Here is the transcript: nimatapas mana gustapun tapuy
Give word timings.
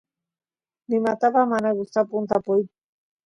nimatapas 0.87 1.49
mana 1.51 1.69
gustapun 1.77 2.23
tapuy 2.29 2.61